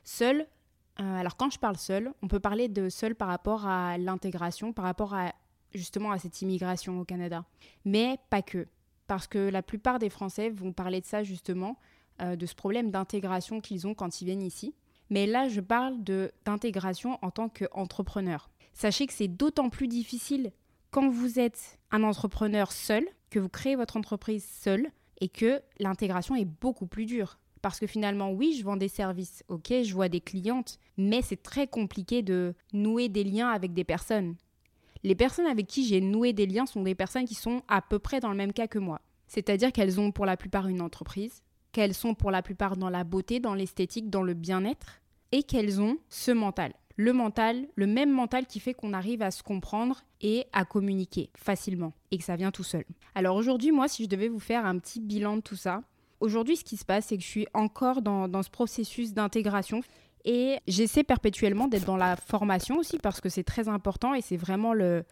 Seul, 0.02 0.46
euh, 1.00 1.14
alors 1.20 1.36
quand 1.36 1.50
je 1.50 1.58
parle 1.58 1.76
seul, 1.76 2.12
on 2.22 2.28
peut 2.28 2.40
parler 2.40 2.68
de 2.68 2.88
seul 2.88 3.14
par 3.14 3.28
rapport 3.28 3.66
à 3.66 3.98
l'intégration, 3.98 4.72
par 4.72 4.84
rapport 4.84 5.14
à 5.14 5.32
justement 5.74 6.10
à 6.10 6.18
cette 6.18 6.40
immigration 6.42 7.00
au 7.00 7.04
Canada. 7.04 7.44
Mais 7.84 8.18
pas 8.30 8.42
que. 8.42 8.66
Parce 9.06 9.26
que 9.26 9.38
la 9.38 9.62
plupart 9.62 9.98
des 9.98 10.10
Français 10.10 10.50
vont 10.50 10.72
parler 10.72 11.00
de 11.00 11.06
ça 11.06 11.22
justement, 11.22 11.78
euh, 12.20 12.36
de 12.36 12.46
ce 12.46 12.54
problème 12.54 12.90
d'intégration 12.90 13.60
qu'ils 13.60 13.86
ont 13.86 13.94
quand 13.94 14.20
ils 14.20 14.26
viennent 14.26 14.42
ici. 14.42 14.74
Mais 15.10 15.26
là, 15.26 15.48
je 15.48 15.60
parle 15.60 16.02
d'intégration 16.44 17.18
en 17.22 17.30
tant 17.30 17.48
qu'entrepreneur. 17.48 18.50
Sachez 18.74 19.06
que 19.06 19.12
c'est 19.12 19.28
d'autant 19.28 19.70
plus 19.70 19.88
difficile 19.88 20.52
quand 20.90 21.08
vous 21.08 21.38
êtes 21.38 21.78
un 21.90 22.02
entrepreneur 22.02 22.72
seul, 22.72 23.06
que 23.30 23.38
vous 23.38 23.48
créez 23.48 23.76
votre 23.76 23.96
entreprise 23.96 24.44
seul 24.44 24.90
et 25.20 25.28
que 25.28 25.60
l'intégration 25.78 26.34
est 26.34 26.44
beaucoup 26.44 26.86
plus 26.86 27.06
dure. 27.06 27.38
Parce 27.62 27.80
que 27.80 27.86
finalement, 27.86 28.30
oui, 28.30 28.56
je 28.58 28.64
vends 28.64 28.76
des 28.76 28.88
services, 28.88 29.42
ok, 29.48 29.72
je 29.82 29.92
vois 29.92 30.08
des 30.08 30.20
clientes, 30.20 30.78
mais 30.96 31.22
c'est 31.22 31.42
très 31.42 31.66
compliqué 31.66 32.22
de 32.22 32.54
nouer 32.72 33.08
des 33.08 33.24
liens 33.24 33.48
avec 33.48 33.74
des 33.74 33.84
personnes. 33.84 34.36
Les 35.04 35.14
personnes 35.14 35.46
avec 35.46 35.66
qui 35.66 35.86
j'ai 35.86 36.00
noué 36.00 36.32
des 36.32 36.46
liens 36.46 36.66
sont 36.66 36.82
des 36.82 36.94
personnes 36.94 37.24
qui 37.24 37.34
sont 37.34 37.62
à 37.68 37.82
peu 37.82 37.98
près 37.98 38.20
dans 38.20 38.30
le 38.30 38.36
même 38.36 38.52
cas 38.52 38.66
que 38.66 38.78
moi. 38.78 39.00
C'est-à-dire 39.26 39.72
qu'elles 39.72 40.00
ont 40.00 40.10
pour 40.10 40.26
la 40.26 40.36
plupart 40.36 40.68
une 40.68 40.80
entreprise, 40.80 41.42
qu'elles 41.72 41.94
sont 41.94 42.14
pour 42.14 42.30
la 42.30 42.42
plupart 42.42 42.76
dans 42.76 42.90
la 42.90 43.04
beauté, 43.04 43.40
dans 43.40 43.54
l'esthétique, 43.54 44.10
dans 44.10 44.22
le 44.22 44.34
bien-être, 44.34 45.00
et 45.32 45.42
qu'elles 45.42 45.80
ont 45.80 45.98
ce 46.08 46.30
mental 46.30 46.72
le 46.98 47.12
mental, 47.12 47.68
le 47.76 47.86
même 47.86 48.10
mental 48.10 48.46
qui 48.46 48.58
fait 48.58 48.74
qu'on 48.74 48.92
arrive 48.92 49.22
à 49.22 49.30
se 49.30 49.44
comprendre 49.44 50.02
et 50.20 50.46
à 50.52 50.64
communiquer 50.64 51.30
facilement 51.36 51.92
et 52.10 52.18
que 52.18 52.24
ça 52.24 52.34
vient 52.34 52.50
tout 52.50 52.64
seul. 52.64 52.84
Alors 53.14 53.36
aujourd'hui, 53.36 53.70
moi, 53.70 53.86
si 53.86 54.02
je 54.02 54.08
devais 54.08 54.28
vous 54.28 54.40
faire 54.40 54.66
un 54.66 54.78
petit 54.78 55.00
bilan 55.00 55.36
de 55.36 55.40
tout 55.40 55.56
ça, 55.56 55.84
aujourd'hui, 56.18 56.56
ce 56.56 56.64
qui 56.64 56.76
se 56.76 56.84
passe, 56.84 57.06
c'est 57.06 57.16
que 57.16 57.22
je 57.22 57.28
suis 57.28 57.46
encore 57.54 58.02
dans, 58.02 58.42
ce 58.42 58.50
processus 58.50 59.14
d'intégration 59.14 59.80
et 60.24 60.58
j'essaie 60.66 61.04
perpétuellement 61.04 61.68
d'être 61.68 61.84
dans 61.84 61.96
la 61.96 62.16
formation 62.16 62.78
aussi 62.78 62.98
parce 62.98 63.20
que 63.20 63.28
c'est 63.28 63.44
très 63.44 63.68
important 63.68 64.14
et 64.14 64.20
c'est 64.20 64.36
vraiment 64.36 64.72
le, 64.72 65.04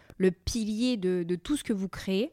pilier 0.44 0.96
de, 0.96 1.34
tout 1.36 1.56
ce 1.56 1.64
que 1.64 1.72
vous 1.72 1.88
créez, 1.88 2.32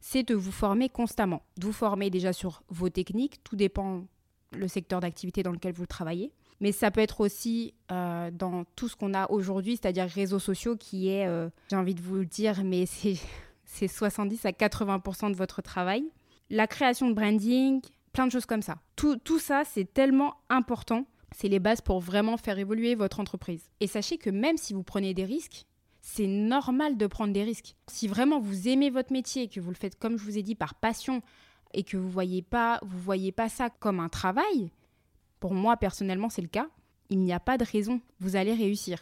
c'est 0.00 0.22
de 0.22 0.34
vous 0.34 0.52
former 0.52 0.88
constamment. 0.88 1.42
De 1.58 1.66
vous 1.66 1.72
former 1.72 2.10
déjà 2.10 2.32
sur 2.32 2.62
vos 2.68 2.88
techniques, 2.88 3.42
tout 3.44 3.56
dépend 3.56 4.04
le 4.52 4.68
secteur 4.68 5.00
d'activité 5.00 5.42
dans 5.42 5.52
lequel 5.52 5.72
vous 5.72 5.86
travaillez 5.86 6.32
mais 6.62 6.70
ça 6.70 6.92
peut 6.92 7.00
être 7.00 7.20
aussi 7.20 7.74
euh, 7.90 8.30
dans 8.30 8.62
tout 8.76 8.88
ce 8.88 8.94
qu'on 8.94 9.14
a 9.14 9.28
aujourd'hui, 9.32 9.72
c'est-à-dire 9.72 10.06
réseaux 10.06 10.38
sociaux, 10.38 10.76
qui 10.76 11.08
est, 11.08 11.26
euh, 11.26 11.48
j'ai 11.68 11.76
envie 11.76 11.94
de 11.94 12.00
vous 12.00 12.14
le 12.14 12.24
dire, 12.24 12.62
mais 12.64 12.86
c'est 13.64 13.88
70 13.88 14.46
à 14.46 14.50
80% 14.50 15.32
de 15.32 15.36
votre 15.36 15.60
travail. 15.60 16.04
La 16.50 16.68
création 16.68 17.08
de 17.08 17.14
branding, 17.14 17.80
plein 18.12 18.28
de 18.28 18.32
choses 18.32 18.46
comme 18.46 18.62
ça. 18.62 18.76
Tout 18.94 19.38
ça, 19.40 19.64
c'est 19.64 19.92
tellement 19.92 20.34
important. 20.48 21.04
C'est 21.34 21.48
les 21.48 21.58
bases 21.58 21.80
pour 21.80 22.00
vraiment 22.00 22.36
faire 22.36 22.58
évoluer 22.58 22.94
votre 22.94 23.20
entreprise. 23.20 23.70
Et 23.80 23.86
sachez 23.86 24.18
que 24.18 24.30
même 24.30 24.56
si 24.56 24.74
vous 24.74 24.82
prenez 24.82 25.14
des 25.14 25.24
risques, 25.24 25.64
c'est 26.00 26.26
normal 26.26 26.96
de 26.96 27.06
prendre 27.06 27.32
des 27.32 27.44
risques. 27.44 27.74
Si 27.86 28.08
vraiment 28.08 28.40
vous 28.40 28.68
aimez 28.68 28.90
votre 28.90 29.12
métier, 29.12 29.48
que 29.48 29.60
vous 29.60 29.70
le 29.70 29.76
faites 29.76 29.98
comme 29.98 30.18
je 30.18 30.24
vous 30.24 30.36
ai 30.36 30.42
dit 30.42 30.54
par 30.54 30.74
passion 30.74 31.22
et 31.74 31.84
que 31.84 31.96
vous 31.96 32.10
voyez 32.10 32.42
pas, 32.42 32.80
vous 32.82 32.98
voyez 32.98 33.32
pas 33.32 33.48
ça 33.48 33.70
comme 33.70 34.00
un 34.00 34.08
travail, 34.08 34.70
pour 35.40 35.54
moi 35.54 35.76
personnellement 35.76 36.28
c'est 36.28 36.42
le 36.42 36.48
cas, 36.48 36.68
il 37.08 37.20
n'y 37.20 37.32
a 37.32 37.40
pas 37.40 37.56
de 37.56 37.64
raison, 37.64 38.00
vous 38.20 38.36
allez 38.36 38.52
réussir. 38.52 38.98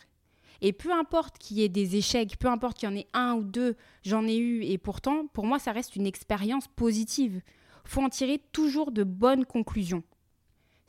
Et 0.60 0.72
peu 0.72 0.92
importe 0.92 1.38
qu'il 1.38 1.58
y 1.58 1.62
ait 1.62 1.68
des 1.68 1.96
échecs, 1.96 2.38
peu 2.38 2.49
importe 2.49 2.76
qu'il 2.78 2.88
y 2.88 2.92
en 2.92 2.96
ait 2.96 3.06
un 3.14 3.34
ou 3.34 3.44
deux, 3.44 3.76
j'en 4.04 4.26
ai 4.26 4.37
eu, 4.37 4.62
et 4.64 4.76
pourtant, 4.76 5.26
pour 5.28 5.46
moi, 5.46 5.58
ça 5.58 5.72
reste 5.72 5.96
une 5.96 6.06
expérience 6.06 6.68
positive. 6.68 7.40
Faut 7.84 8.02
en 8.02 8.10
tirer 8.10 8.42
toujours 8.52 8.92
de 8.92 9.04
bonnes 9.04 9.46
conclusions. 9.46 10.02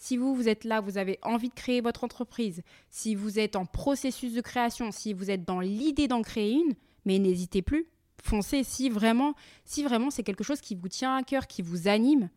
Si 0.01 0.17
vous, 0.17 0.33
vous 0.33 0.49
êtes 0.49 0.63
là, 0.63 0.81
vous 0.81 0.97
avez 0.97 1.19
envie 1.21 1.49
de 1.49 1.53
créer 1.53 1.79
votre 1.79 2.03
entreprise, 2.03 2.63
si 2.89 3.13
vous 3.13 3.37
êtes 3.37 3.55
en 3.55 3.67
processus 3.67 4.33
de 4.33 4.41
création, 4.41 4.91
si 4.91 5.13
vous 5.13 5.29
êtes 5.29 5.45
dans 5.45 5.59
l'idée 5.59 6.07
d'en 6.07 6.23
créer 6.23 6.53
une, 6.53 6.73
mais 7.05 7.19
n'hésitez 7.19 7.61
plus, 7.61 7.85
foncez 8.19 8.63
si 8.63 8.89
vraiment, 8.89 9.35
si 9.63 9.83
vraiment 9.83 10.09
c'est 10.09 10.23
quelque 10.23 10.43
chose 10.43 10.59
qui 10.59 10.73
vous 10.73 10.87
tient 10.87 11.15
à 11.15 11.21
cœur, 11.21 11.45
qui 11.45 11.61
vous 11.61 11.87
anime, 11.87 12.31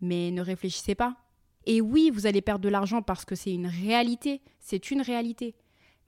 mais 0.00 0.32
ne 0.32 0.42
réfléchissez 0.42 0.96
pas. 0.96 1.14
Et 1.64 1.80
oui, 1.80 2.10
vous 2.12 2.26
allez 2.26 2.42
perdre 2.42 2.64
de 2.64 2.68
l'argent 2.68 3.02
parce 3.02 3.24
que 3.24 3.36
c'est 3.36 3.54
une 3.54 3.68
réalité, 3.68 4.42
c'est 4.58 4.90
une 4.90 5.00
réalité. 5.00 5.54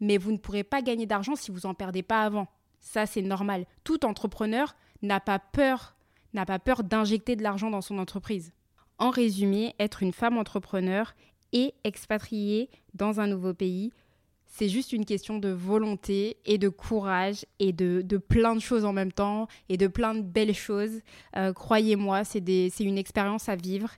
Mais 0.00 0.18
vous 0.18 0.32
ne 0.32 0.36
pourrez 0.36 0.64
pas 0.64 0.82
gagner 0.82 1.06
d'argent 1.06 1.36
si 1.36 1.52
vous 1.52 1.60
n'en 1.60 1.74
perdez 1.74 2.02
pas 2.02 2.24
avant. 2.24 2.48
Ça, 2.80 3.06
c'est 3.06 3.22
normal. 3.22 3.66
Tout 3.84 4.04
entrepreneur 4.04 4.74
n'a 5.02 5.20
pas 5.20 5.38
peur, 5.38 5.94
n'a 6.34 6.44
pas 6.44 6.58
peur 6.58 6.82
d'injecter 6.82 7.36
de 7.36 7.44
l'argent 7.44 7.70
dans 7.70 7.82
son 7.82 7.98
entreprise. 7.98 8.52
En 8.98 9.10
résumé, 9.10 9.74
être 9.78 10.02
une 10.02 10.12
femme 10.12 10.38
entrepreneur 10.38 11.14
et 11.52 11.74
expatriée 11.84 12.68
dans 12.94 13.20
un 13.20 13.26
nouveau 13.26 13.54
pays, 13.54 13.92
c'est 14.46 14.68
juste 14.68 14.92
une 14.92 15.04
question 15.04 15.38
de 15.38 15.50
volonté 15.50 16.38
et 16.46 16.58
de 16.58 16.68
courage 16.68 17.44
et 17.60 17.72
de, 17.72 18.02
plein 18.16 18.56
de 18.56 18.60
choses 18.60 18.84
en 18.84 18.92
même 18.92 19.12
temps 19.12 19.46
et 19.68 19.76
de 19.76 19.86
plein 19.86 20.14
de 20.14 20.22
belles 20.22 20.54
choses. 20.54 21.00
Euh, 21.36 21.52
croyez-moi, 21.52 22.24
c'est 22.24 22.40
une 22.80 22.98
expérience 22.98 23.48
à 23.48 23.56
vivre. 23.56 23.90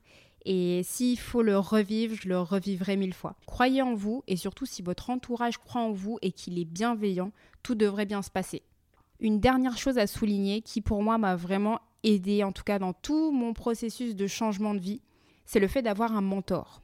Et 0.45 0.83
s'il 0.85 1.19
faut 1.19 1.43
le 1.43 1.59
revivre, 1.59 2.17
je 2.21 2.29
le 2.29 2.39
revivrai 2.41 2.97
mille 2.97 3.15
fois. 3.15 3.37
Croyez 3.47 3.83
en 3.83 3.95
vous 3.95 4.23
et 4.27 4.37
surtout 4.37 4.67
si 4.67 4.83
votre 4.83 5.11
entourage 5.11 5.59
croit 5.59 5.83
en 5.83 5.93
vous 5.93 6.19
et 6.23 6.33
qu'il 6.33 6.59
est 6.59 6.65
bienveillant, 6.65 7.33
tout 7.63 7.75
devrait 7.75 8.07
bien 8.07 8.23
se 8.23 8.31
passer. 8.31 8.63
Une 9.21 9.39
dernière 9.39 9.77
chose 9.77 9.99
à 9.99 10.07
souligner 10.07 10.63
qui 10.63 10.81
pour 10.81 11.03
moi 11.03 11.19
m'a 11.19 11.37
vraiment 11.37 11.81
aidé, 12.03 12.45
en 12.45 12.53
tout 12.53 12.63
cas 12.63 12.79
dans 12.79 12.93
tout 12.93 13.31
mon 13.31 13.53
processus 13.53 14.15
de 14.15 14.27
changement 14.27 14.75
de 14.75 14.81
vie, 14.81 15.03
c'est 15.45 15.61
le 15.61 15.69
fait 15.69 15.83
d'avoir 15.83 16.15
un 16.15 16.21
mentor. 16.21 16.83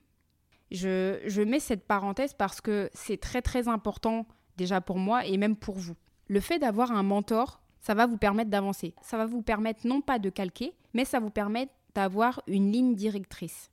Je, 0.70 1.20
je 1.26 1.42
mets 1.42 1.60
cette 1.60 1.86
parenthèse 1.86 2.34
parce 2.34 2.60
que 2.60 2.90
c'est 2.94 3.20
très 3.20 3.42
très 3.42 3.68
important 3.68 4.26
déjà 4.56 4.80
pour 4.80 4.98
moi 4.98 5.24
et 5.26 5.36
même 5.36 5.56
pour 5.56 5.76
vous. 5.76 5.94
Le 6.26 6.40
fait 6.40 6.58
d'avoir 6.58 6.90
un 6.90 7.02
mentor, 7.02 7.60
ça 7.80 7.94
va 7.94 8.06
vous 8.06 8.16
permettre 8.16 8.50
d'avancer. 8.50 8.94
Ça 9.02 9.16
va 9.16 9.26
vous 9.26 9.42
permettre 9.42 9.86
non 9.86 10.00
pas 10.00 10.18
de 10.18 10.30
calquer, 10.30 10.74
mais 10.92 11.04
ça 11.04 11.20
vous 11.20 11.30
permet 11.30 11.68
d'avoir 11.94 12.42
une 12.48 12.72
ligne 12.72 12.94
directrice. 12.94 13.70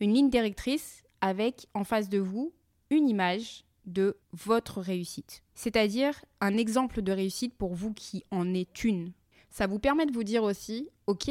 Une 0.00 0.14
ligne 0.14 0.30
directrice 0.30 1.02
avec 1.20 1.66
en 1.74 1.84
face 1.84 2.08
de 2.08 2.18
vous 2.18 2.54
une 2.88 3.08
image 3.08 3.64
de 3.86 4.16
votre 4.32 4.80
réussite. 4.80 5.42
C'est-à-dire 5.54 6.24
un 6.40 6.56
exemple 6.56 7.02
de 7.02 7.12
réussite 7.12 7.54
pour 7.56 7.74
vous 7.74 7.92
qui 7.92 8.24
en 8.30 8.54
est 8.54 8.84
une. 8.84 9.12
Ça 9.50 9.66
vous 9.66 9.78
permet 9.78 10.06
de 10.06 10.12
vous 10.12 10.24
dire 10.24 10.42
aussi, 10.42 10.88
ok, 11.06 11.30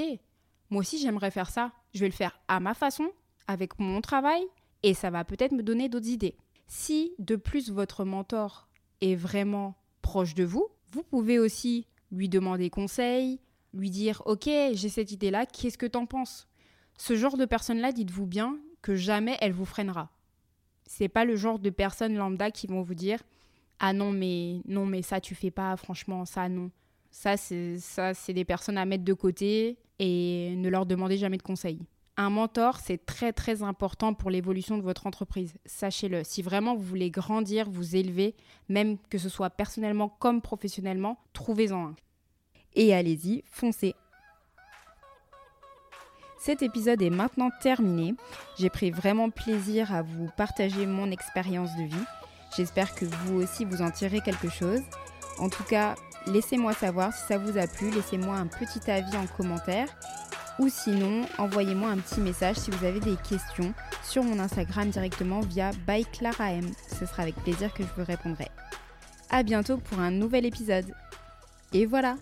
moi 0.69 0.81
aussi 0.81 0.99
j'aimerais 0.99 1.31
faire 1.31 1.49
ça. 1.49 1.71
Je 1.93 1.99
vais 1.99 2.07
le 2.07 2.13
faire 2.13 2.39
à 2.47 2.59
ma 2.59 2.73
façon, 2.73 3.09
avec 3.47 3.79
mon 3.79 4.01
travail, 4.01 4.43
et 4.83 4.93
ça 4.93 5.09
va 5.09 5.23
peut-être 5.23 5.53
me 5.53 5.63
donner 5.63 5.89
d'autres 5.89 6.09
idées. 6.09 6.35
Si 6.67 7.13
de 7.17 7.35
plus 7.35 7.71
votre 7.71 8.05
mentor 8.05 8.67
est 9.01 9.15
vraiment 9.15 9.75
proche 10.01 10.35
de 10.35 10.43
vous, 10.43 10.67
vous 10.91 11.03
pouvez 11.03 11.39
aussi 11.39 11.87
lui 12.11 12.29
demander 12.29 12.69
conseil, 12.69 13.39
lui 13.73 13.89
dire 13.89 14.21
ok 14.25 14.49
j'ai 14.73 14.89
cette 14.89 15.11
idée 15.11 15.31
là 15.31 15.45
qu'est-ce 15.45 15.77
que 15.77 15.85
t'en 15.85 16.05
penses? 16.05 16.47
Ce 16.97 17.15
genre 17.15 17.37
de 17.37 17.45
personne 17.45 17.79
là 17.79 17.91
dites-vous 17.91 18.25
bien 18.25 18.57
que 18.81 18.95
jamais 18.95 19.37
elle 19.41 19.53
vous 19.53 19.65
freinera 19.65 20.11
c'est 20.89 21.07
pas 21.07 21.23
le 21.23 21.35
genre 21.35 21.59
de 21.59 21.69
personnes 21.69 22.15
lambda 22.15 22.49
qui 22.49 22.65
vont 22.65 22.81
vous 22.81 22.95
dire 22.95 23.19
ah 23.79 23.93
non 23.93 24.11
mais 24.11 24.61
non 24.65 24.87
mais 24.87 25.03
ça 25.03 25.21
tu 25.21 25.35
fais 25.35 25.51
pas 25.51 25.77
franchement 25.77 26.25
ça 26.25 26.49
non 26.49 26.71
ça 27.11 27.37
c'est 27.37 28.33
des 28.33 28.45
personnes 28.45 28.77
à 28.77 28.85
mettre 28.85 29.03
de 29.03 29.13
côté 29.13 29.77
et 29.99 30.53
ne 30.55 30.69
leur 30.69 30.85
demandez 30.85 31.17
jamais 31.17 31.37
de 31.37 31.43
conseils 31.43 31.79
un 32.19 32.29
mentor, 32.29 32.79
c'est 32.83 33.05
très 33.05 33.31
très 33.31 33.63
important 33.63 34.13
pour 34.13 34.29
l'évolution 34.29 34.77
de 34.77 34.83
votre 34.83 35.07
entreprise. 35.07 35.53
Sachez-le. 35.65 36.25
Si 36.25 36.41
vraiment 36.41 36.75
vous 36.75 36.83
voulez 36.83 37.09
grandir, 37.09 37.69
vous 37.69 37.95
élever, 37.95 38.35
même 38.67 38.97
que 39.09 39.17
ce 39.17 39.29
soit 39.29 39.49
personnellement 39.49 40.09
comme 40.09 40.41
professionnellement, 40.41 41.17
trouvez-en 41.31 41.87
un. 41.87 41.95
Et 42.73 42.93
allez-y, 42.93 43.45
foncez. 43.49 43.95
Cet 46.39 46.61
épisode 46.61 47.01
est 47.01 47.09
maintenant 47.09 47.51
terminé. 47.61 48.15
J'ai 48.57 48.69
pris 48.69 48.91
vraiment 48.91 49.29
plaisir 49.29 49.93
à 49.93 50.01
vous 50.01 50.27
partager 50.35 50.85
mon 50.85 51.11
expérience 51.11 51.73
de 51.77 51.83
vie. 51.83 52.05
J'espère 52.57 52.95
que 52.95 53.05
vous 53.05 53.41
aussi 53.41 53.63
vous 53.63 53.81
en 53.81 53.91
tirez 53.91 54.19
quelque 54.19 54.49
chose. 54.49 54.81
En 55.37 55.47
tout 55.47 55.63
cas, 55.63 55.95
laissez-moi 56.27 56.73
savoir 56.73 57.13
si 57.13 57.25
ça 57.27 57.37
vous 57.37 57.57
a 57.57 57.67
plu. 57.67 57.89
Laissez-moi 57.91 58.35
un 58.35 58.47
petit 58.47 58.89
avis 58.89 59.15
en 59.17 59.27
commentaire 59.27 59.87
ou 60.59 60.67
sinon, 60.67 61.25
envoyez-moi 61.37 61.89
un 61.89 61.97
petit 61.97 62.19
message 62.19 62.57
si 62.57 62.69
vous 62.69 62.85
avez 62.85 62.99
des 62.99 63.15
questions 63.27 63.73
sur 64.03 64.23
mon 64.23 64.39
Instagram 64.39 64.89
directement 64.89 65.39
via 65.39 65.71
byclaram. 65.87 66.69
Ce 66.99 67.05
sera 67.05 67.23
avec 67.23 67.35
plaisir 67.35 67.73
que 67.73 67.83
je 67.83 67.89
vous 67.95 68.05
répondrai. 68.05 68.49
A 69.29 69.43
bientôt 69.43 69.77
pour 69.77 69.99
un 69.99 70.11
nouvel 70.11 70.45
épisode. 70.45 70.93
Et 71.71 71.85
voilà, 71.85 72.17